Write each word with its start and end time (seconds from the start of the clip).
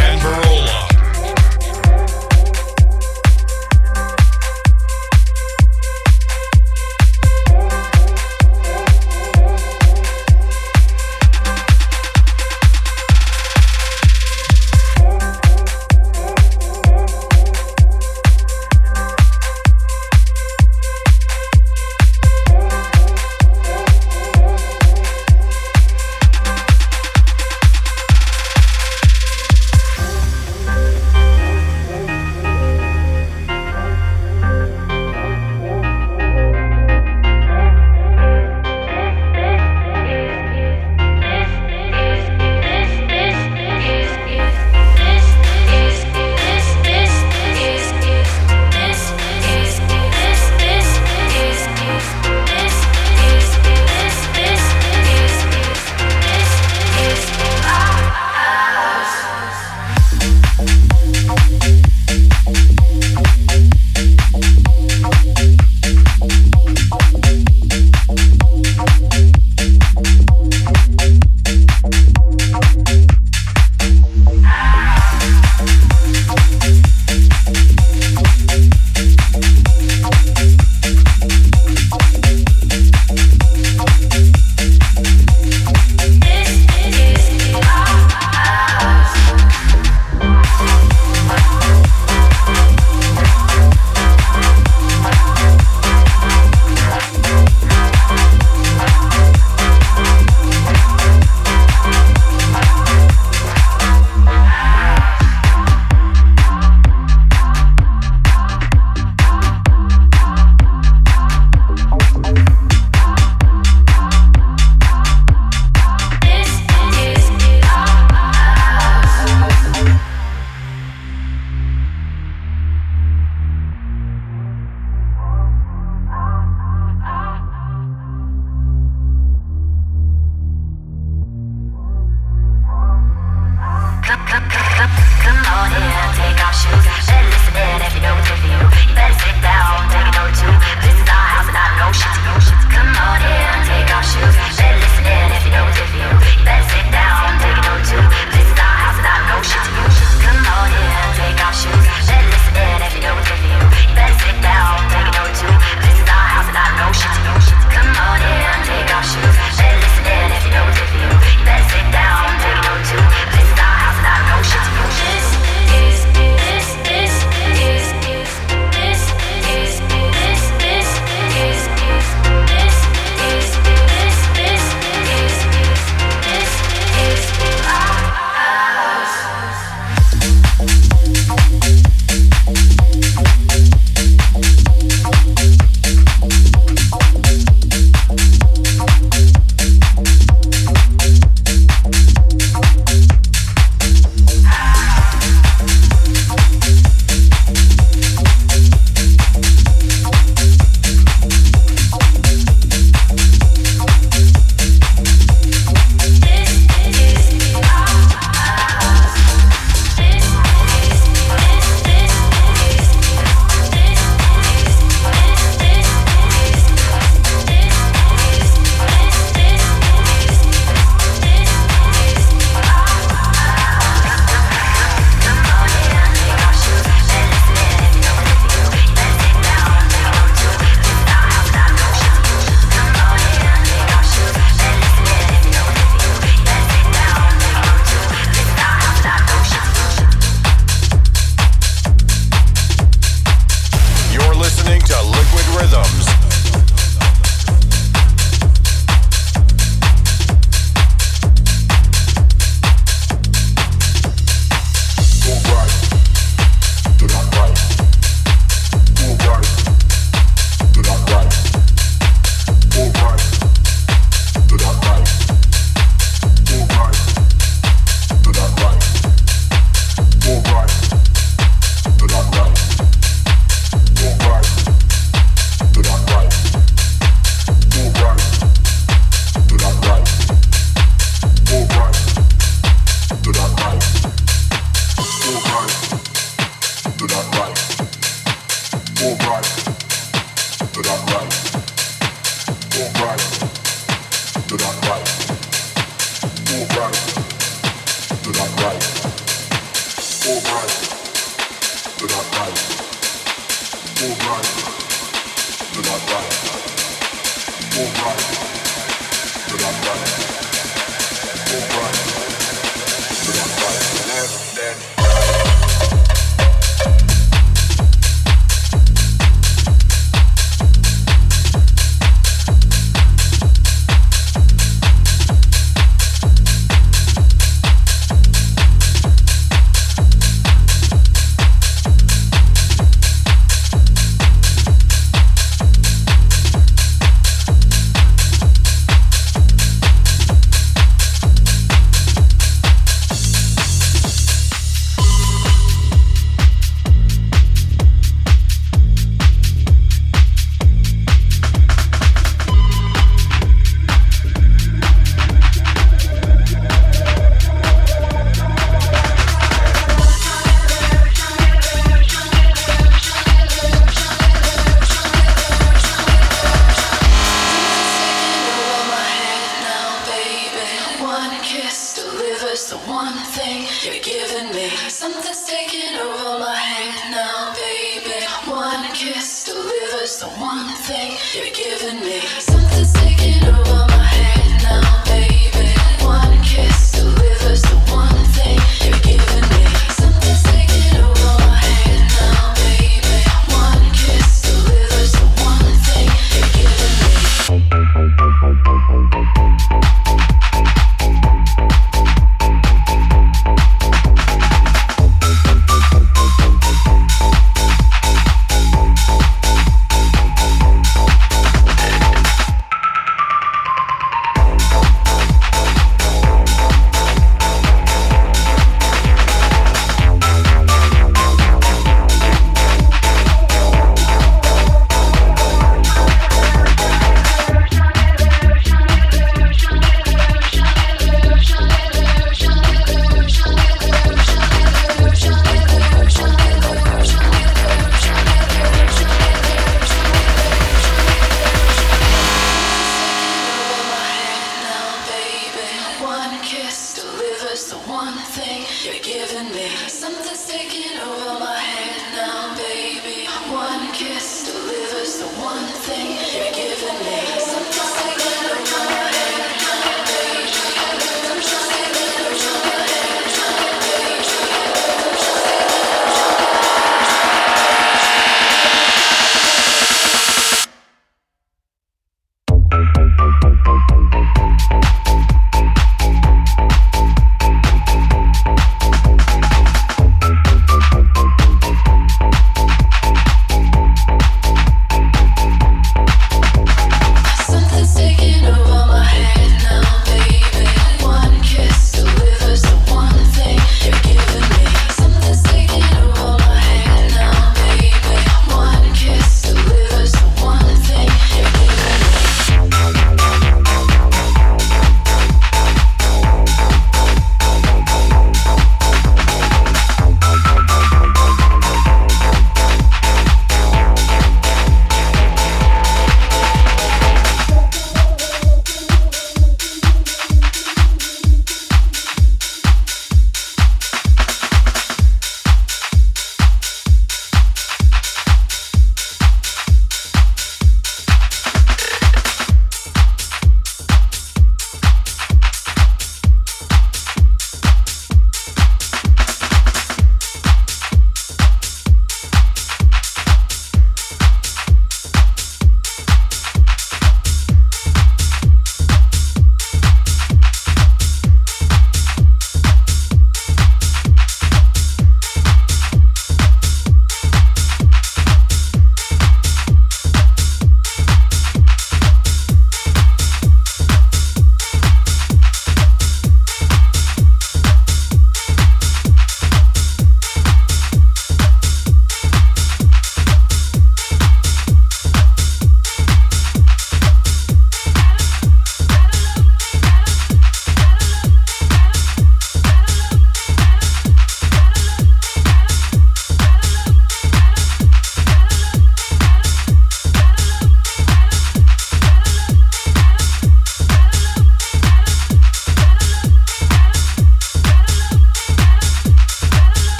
DJ 0.00 0.49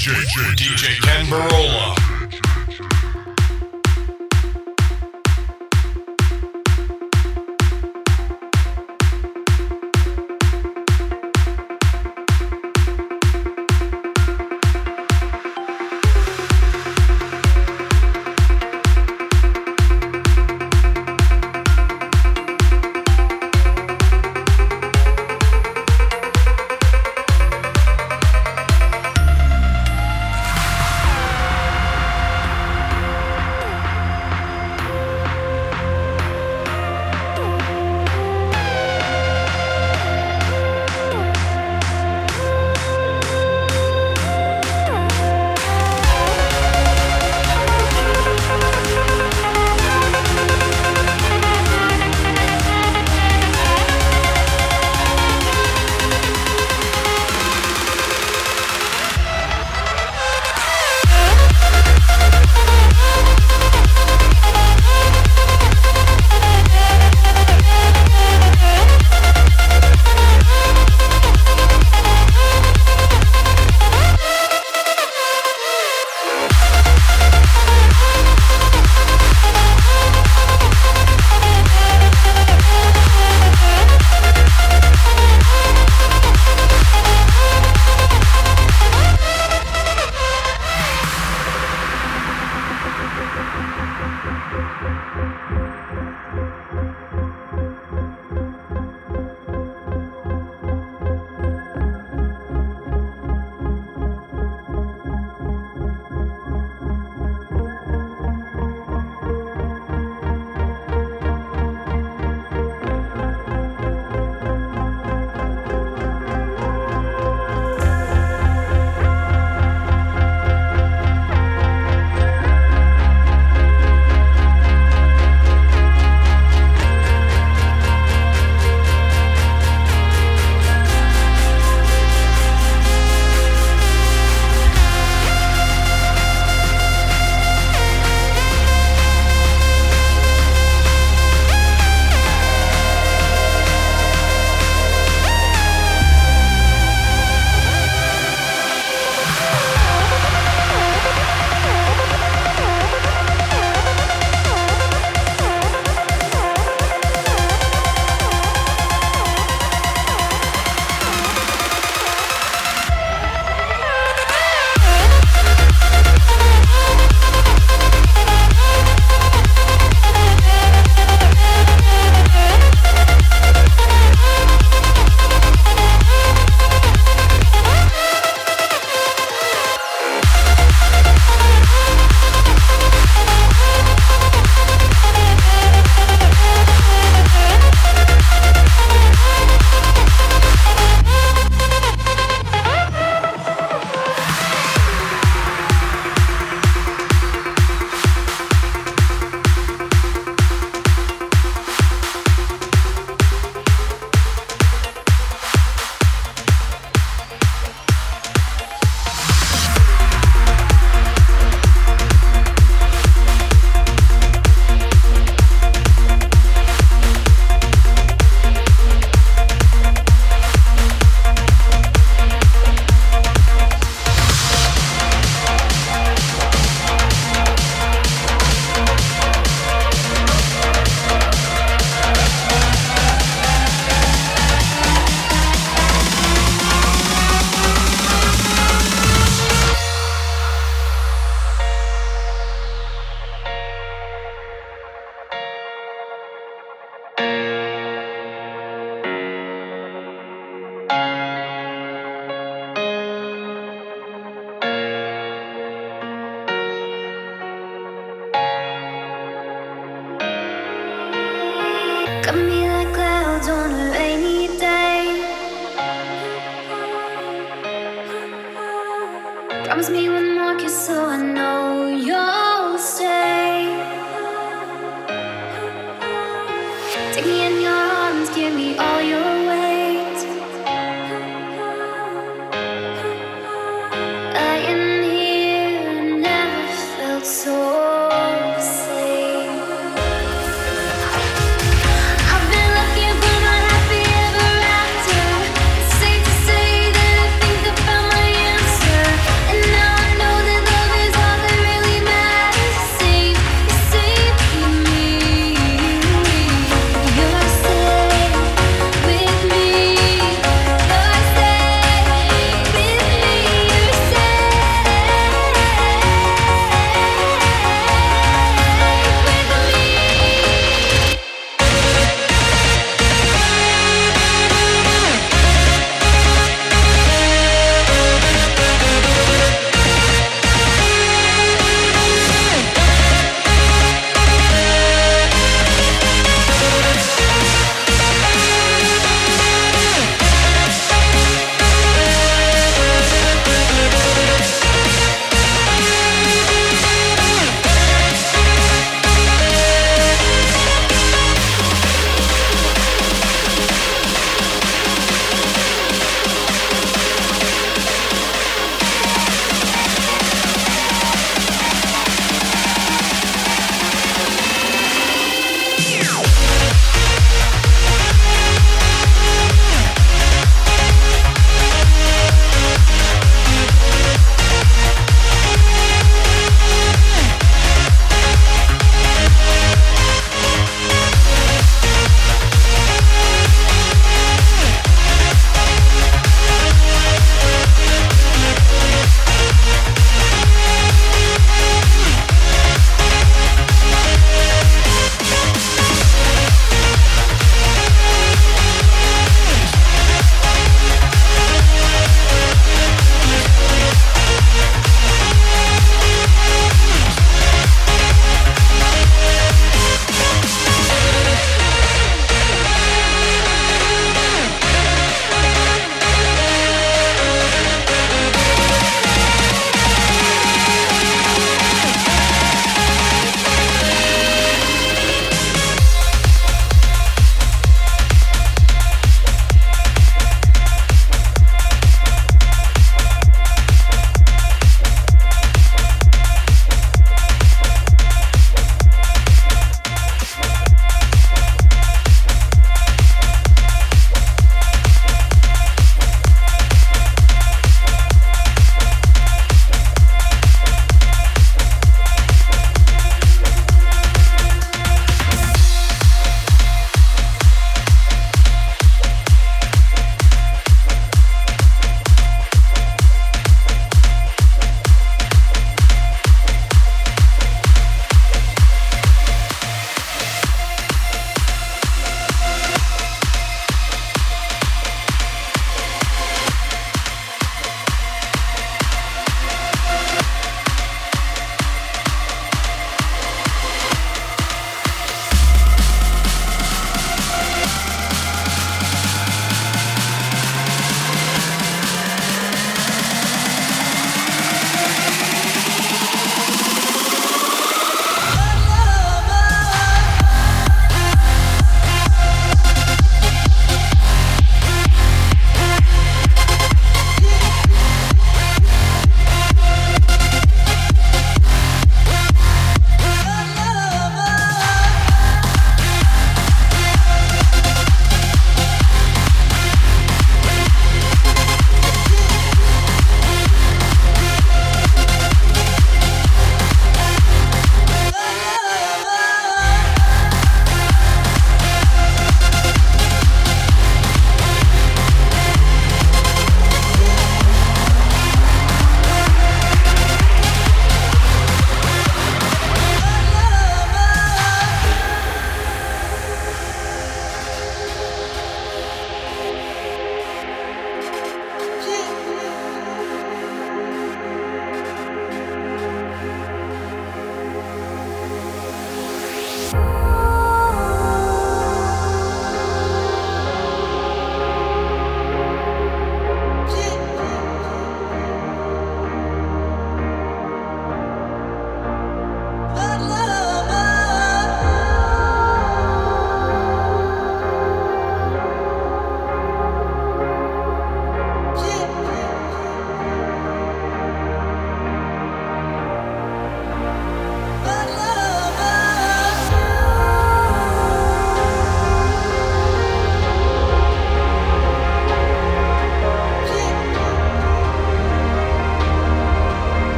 DJ 0.00 0.49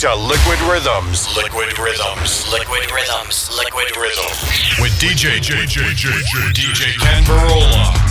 to 0.00 0.14
Liquid 0.14 0.58
Rhythms. 0.62 1.28
Liquid 1.36 1.78
Rhythms. 1.78 2.50
Liquid 2.50 2.90
Rhythms. 2.90 3.50
Liquid 3.54 3.94
Rhythms. 3.98 4.80
With 4.80 4.92
DJ 4.92 5.36
DJ 5.40 5.66
DJ 5.66 5.92
DJ, 5.92 6.52
DJ 6.54 6.98
Kenn 6.98 7.22
Burrola. 7.24 8.09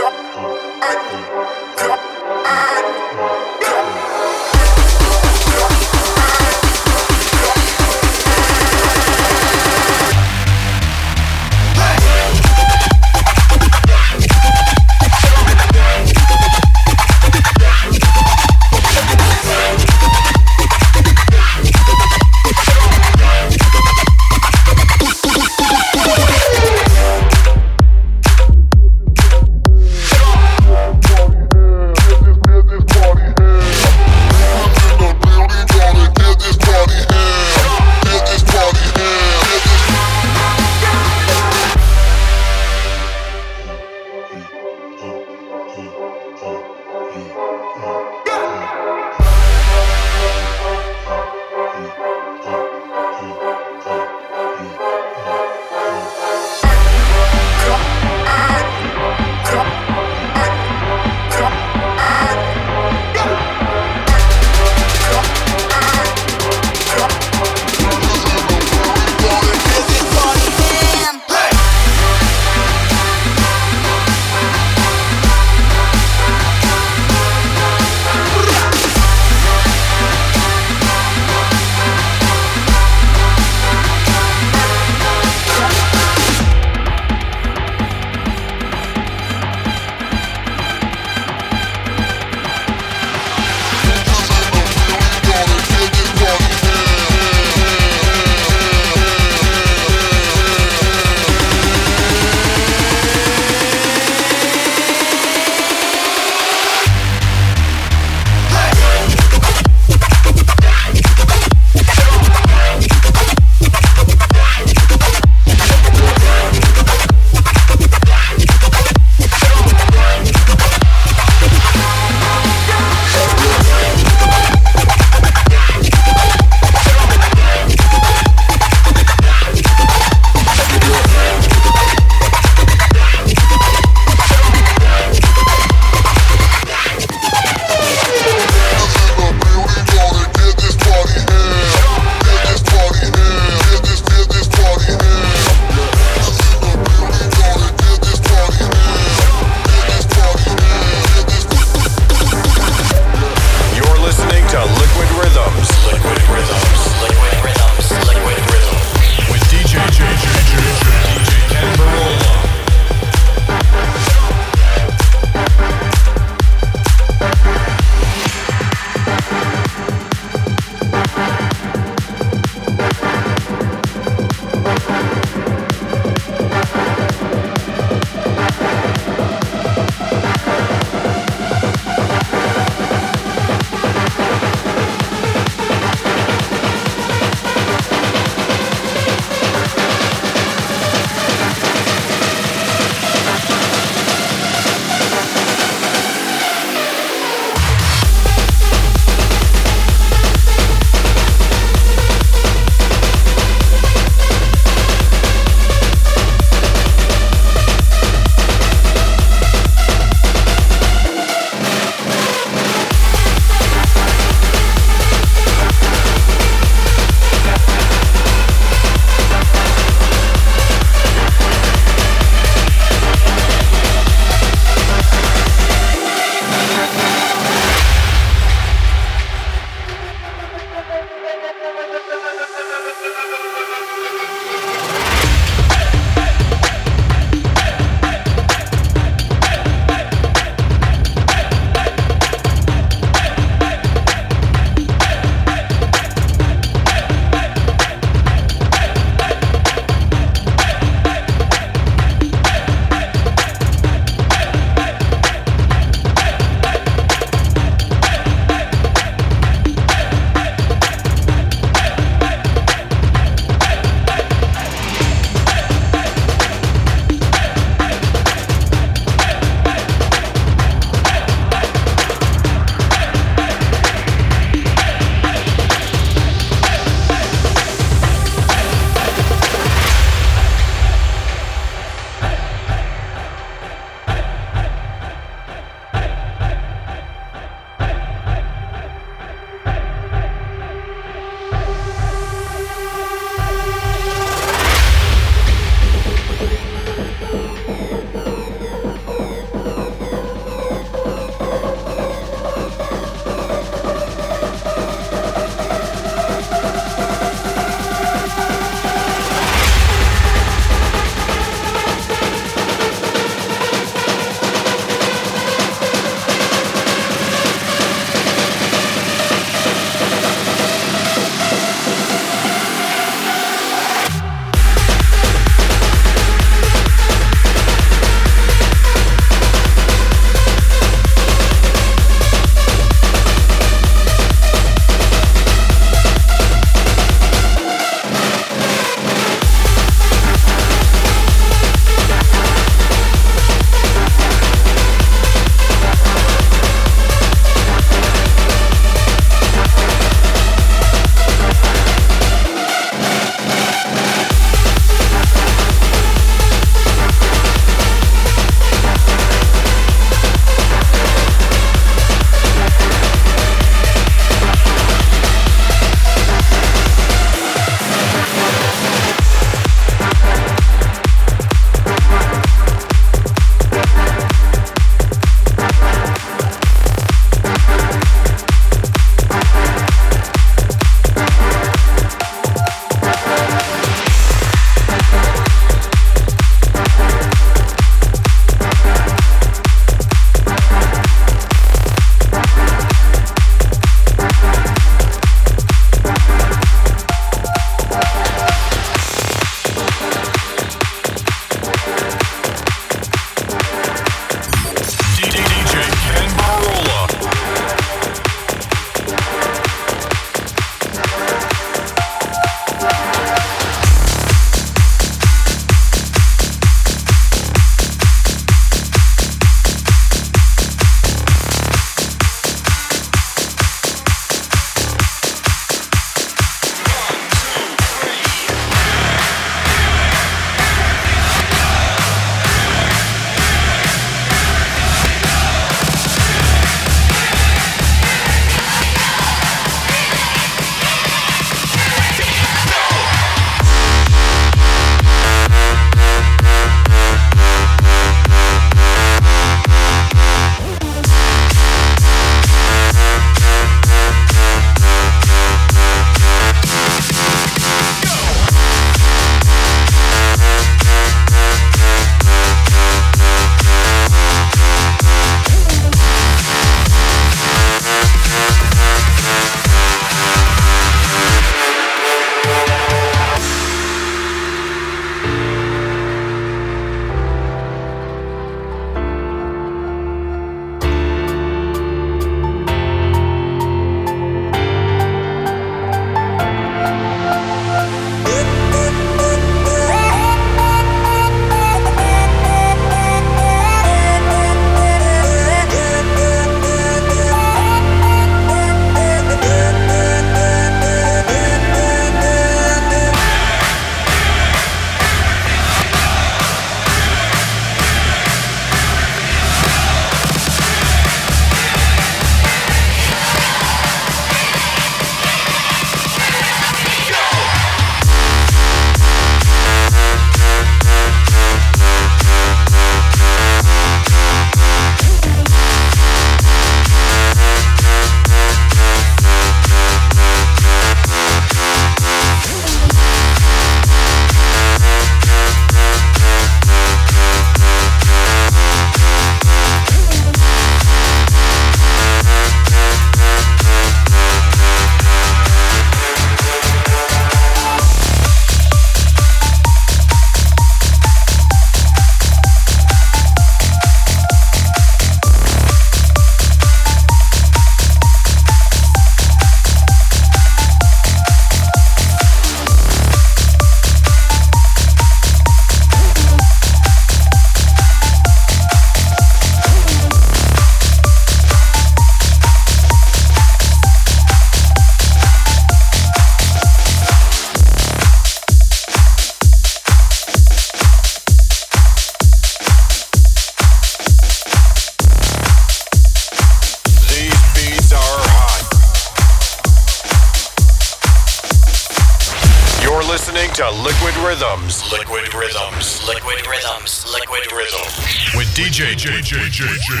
DJ 599.31 599.39
DJ 599.47 600.00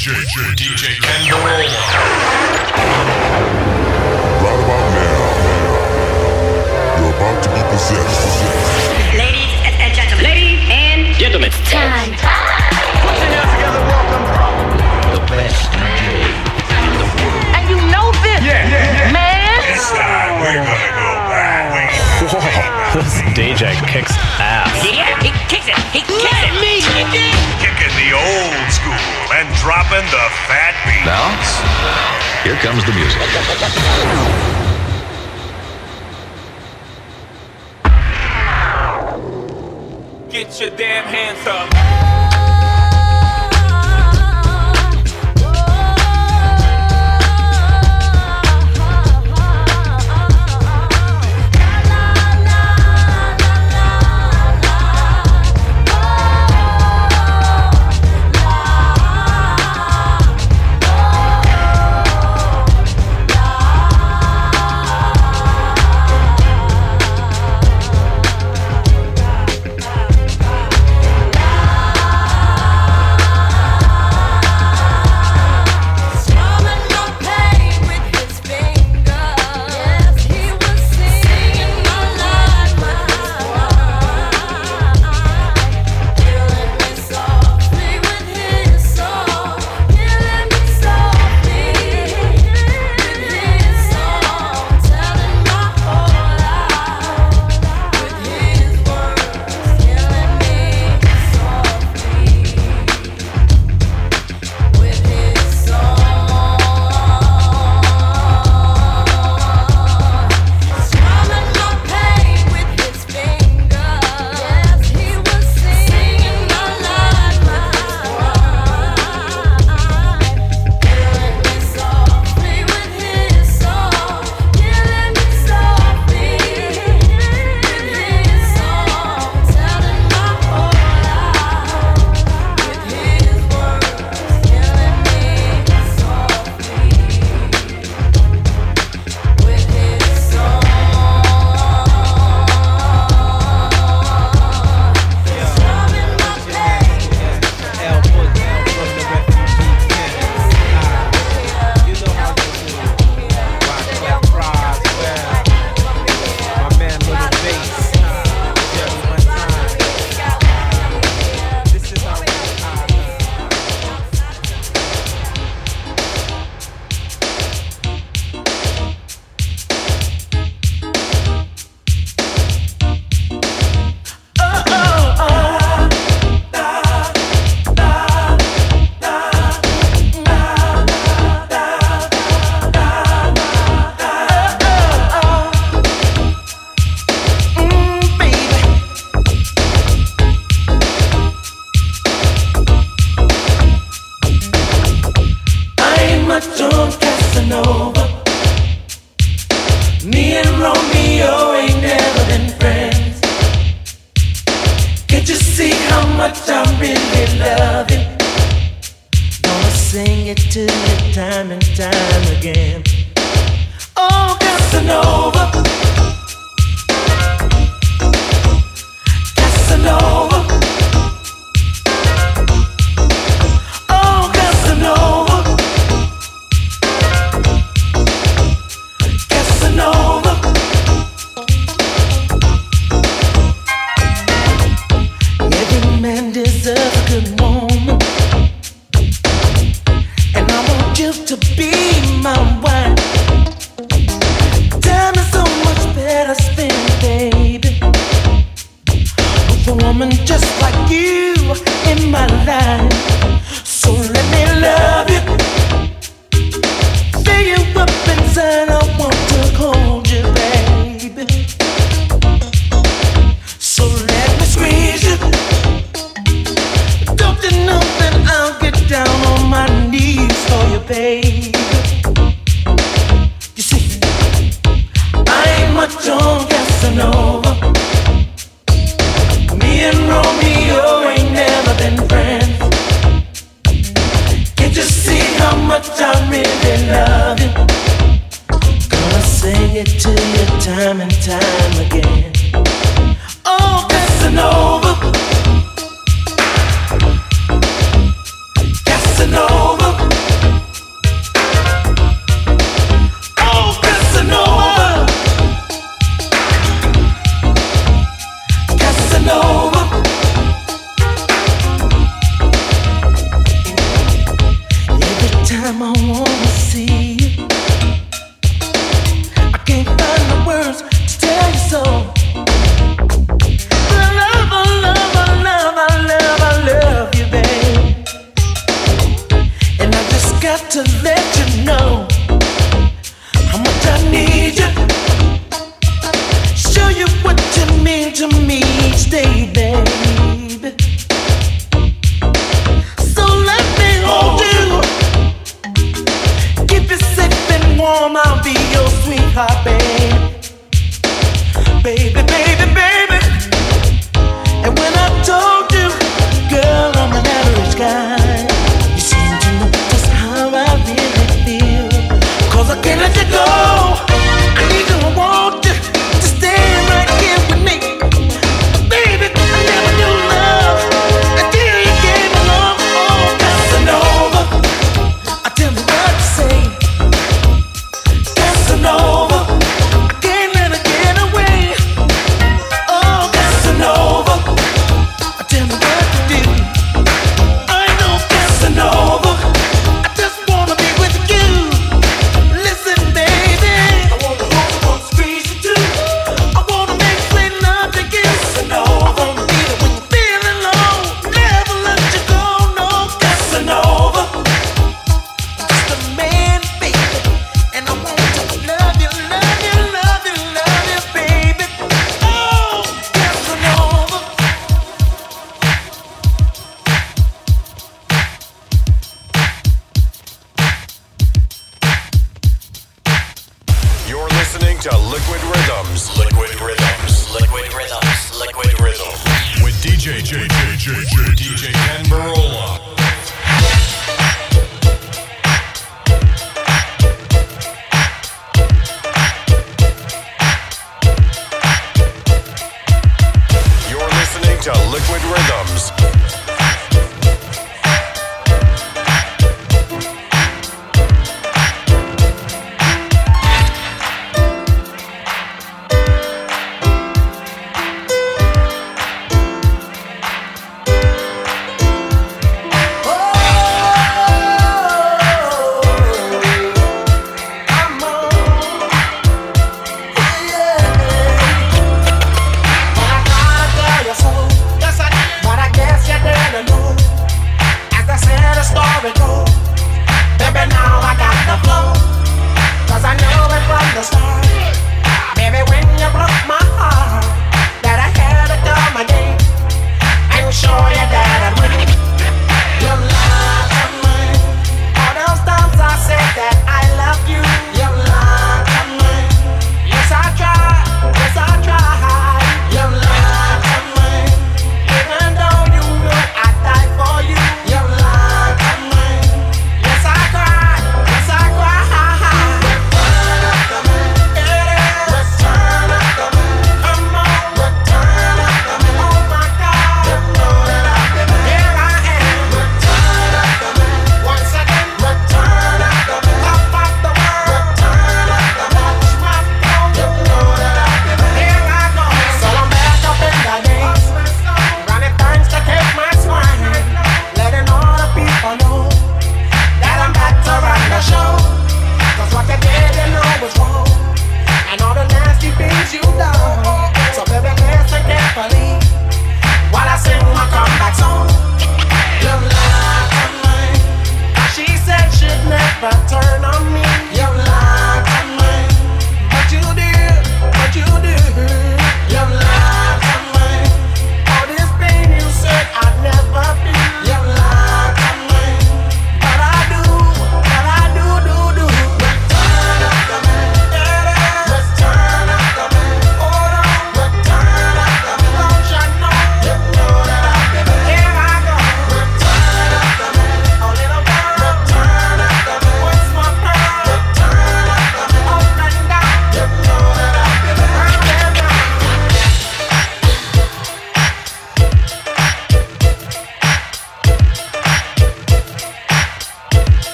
JJJJ 0.00 0.56
DJ 0.56 0.79
Kenn 0.79 0.79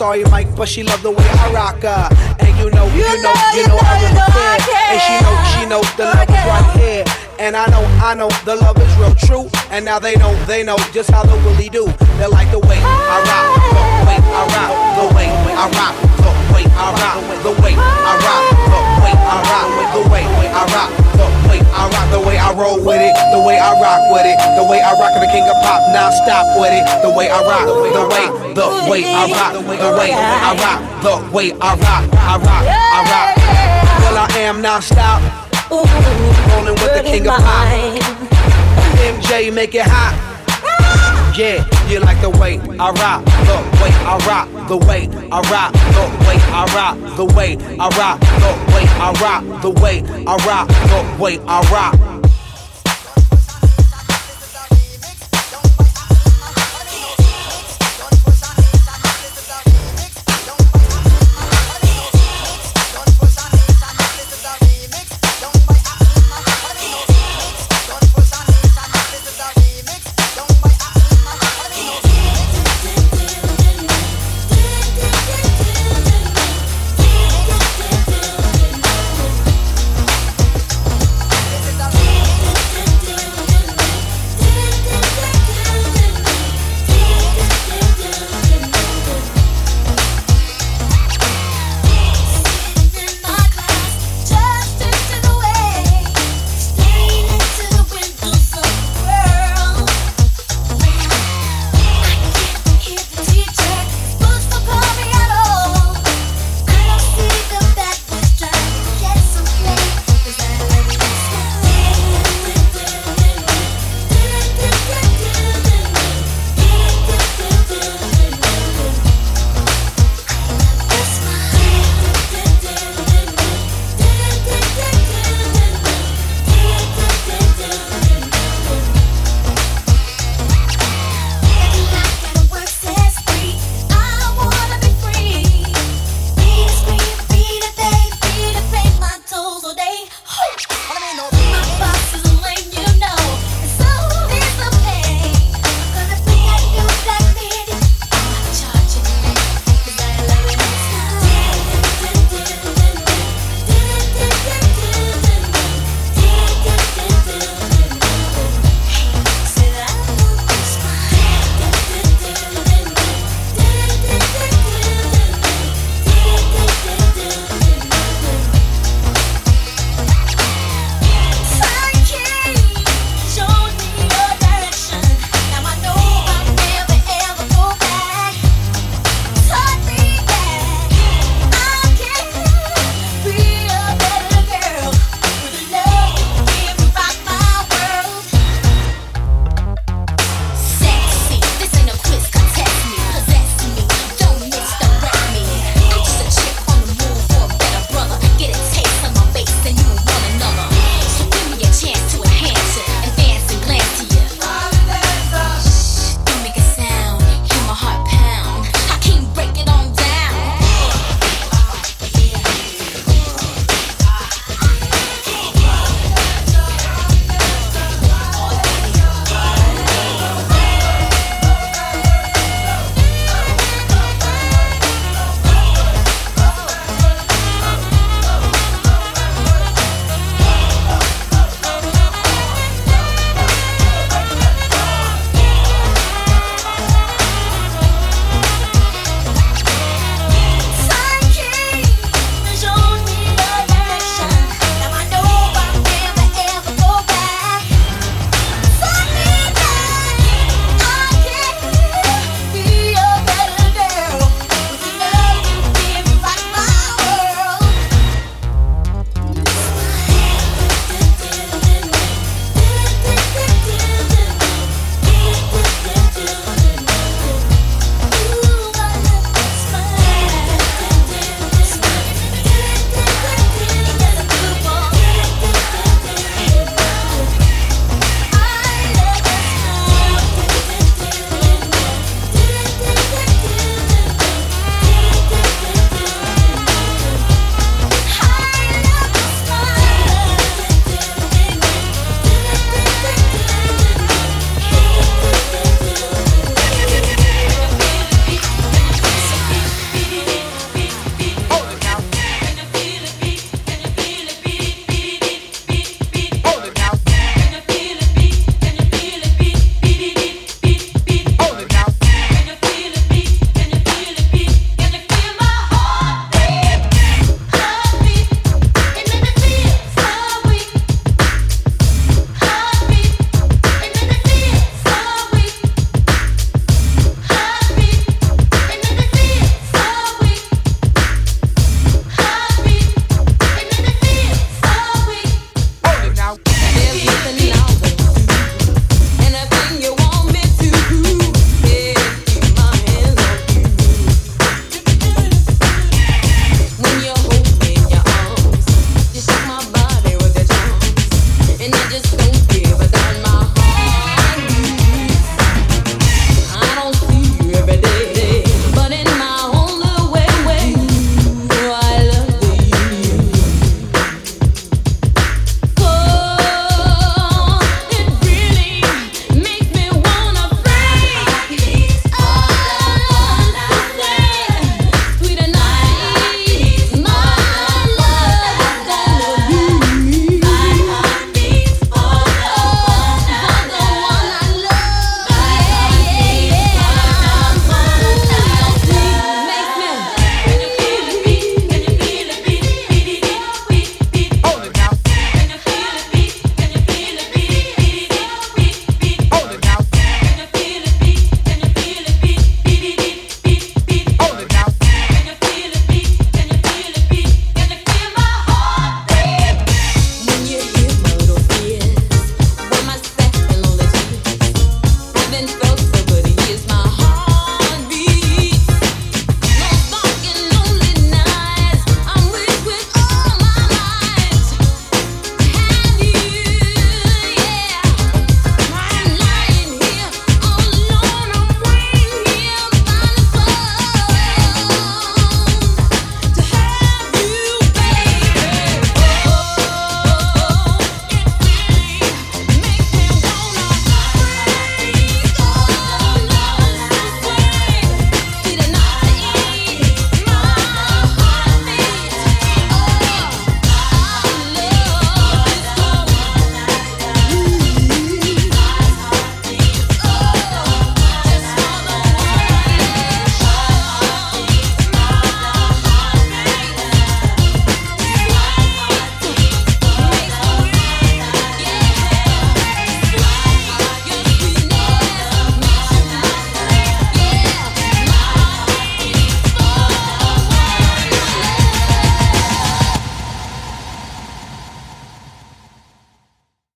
sorry, 0.00 0.24
Mike, 0.32 0.48
but 0.56 0.66
she 0.66 0.82
loved 0.82 1.02
the 1.02 1.10
way 1.10 1.26
I 1.44 1.52
rock 1.52 1.82
her. 1.82 2.08
And 2.40 2.56
you 2.56 2.70
know, 2.70 2.86
you, 2.96 3.04
you 3.04 3.20
know, 3.20 3.36
know, 3.36 3.52
you 3.52 3.68
know, 3.68 3.76
know 3.76 3.84
I'm 3.84 4.00
you 4.00 4.16
know 4.16 4.32
And 4.88 5.00
she 5.04 5.14
know, 5.20 5.34
she 5.52 5.62
know 5.68 5.82
the 6.00 6.08
love 6.08 6.24
is 6.24 6.44
right 6.48 6.68
here. 6.80 7.04
And 7.38 7.54
I 7.54 7.66
know, 7.66 7.84
I 8.00 8.14
know 8.14 8.30
the 8.48 8.56
love 8.56 8.78
is 8.80 8.96
real 8.96 9.14
true. 9.14 9.50
And 9.68 9.84
now 9.84 9.98
they 9.98 10.16
know, 10.16 10.32
they 10.46 10.62
know 10.64 10.78
just 10.96 11.10
how 11.10 11.24
way 28.90 29.04
I 29.06 29.30
rock, 29.30 29.52
the 29.52 29.60
way 29.68 29.78
I 29.78 30.50
rock, 30.58 31.02
the 31.02 31.34
way 31.34 31.52
I 31.52 31.74
rock, 31.76 32.04
I 32.12 32.36
rock, 32.38 32.64
I 32.66 33.00
rock. 33.06 33.36
Well, 34.02 34.18
I 34.18 34.38
am 34.40 34.60
now 34.60 34.80
stop. 34.80 35.22
rolling 35.70 36.74
with 36.74 36.94
the 36.96 37.02
king 37.04 37.28
of 37.28 37.36
pop. 37.36 37.68
MJ, 38.98 39.54
make 39.54 39.74
it 39.76 39.86
hot. 39.86 40.26
Yeah, 41.38 41.64
you 41.88 42.00
like 42.00 42.20
the 42.20 42.30
way 42.30 42.58
I 42.78 42.90
rock, 42.90 43.24
the 43.46 43.58
way 43.80 43.92
I 44.04 44.18
rock, 44.26 44.68
the 44.68 44.76
way 44.76 45.08
I 45.30 45.40
rock, 45.48 45.72
the 45.94 46.06
way 46.26 46.36
I 46.50 46.64
rock, 46.74 47.16
the 47.16 47.24
way 47.24 47.56
I 47.78 47.88
rock, 47.96 48.20
the 48.20 48.74
way 48.74 48.84
I 48.98 49.12
rock, 49.22 49.62
the 49.62 49.70
way 49.70 50.02
I 50.26 50.36
rock, 50.44 50.68
the 50.68 51.22
way 51.22 51.38
I 51.46 51.60
rock. 51.70 52.09